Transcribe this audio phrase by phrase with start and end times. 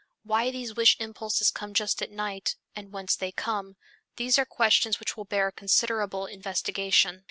[0.23, 3.75] Why these wish impulses come just at night, and whence they come
[4.15, 7.19] these are questions which will bear considerable investigation.